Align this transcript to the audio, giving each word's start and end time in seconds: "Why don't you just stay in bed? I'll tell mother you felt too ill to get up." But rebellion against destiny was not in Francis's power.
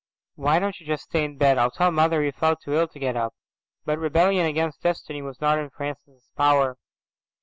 "Why 0.33 0.57
don't 0.57 0.79
you 0.79 0.87
just 0.87 1.03
stay 1.03 1.23
in 1.23 1.37
bed? 1.37 1.59
I'll 1.59 1.69
tell 1.69 1.91
mother 1.91 2.23
you 2.23 2.31
felt 2.31 2.59
too 2.59 2.73
ill 2.73 2.87
to 2.87 2.97
get 2.97 3.15
up." 3.15 3.35
But 3.85 3.99
rebellion 3.99 4.47
against 4.47 4.81
destiny 4.81 5.21
was 5.21 5.39
not 5.39 5.59
in 5.59 5.69
Francis's 5.69 6.31
power. 6.35 6.79